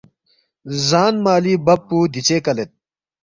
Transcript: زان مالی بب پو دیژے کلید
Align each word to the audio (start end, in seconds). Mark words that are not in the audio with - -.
زان 0.87 1.13
مالی 1.23 1.53
بب 1.65 1.79
پو 1.87 1.97
دیژے 2.13 2.37
کلید 2.45 2.71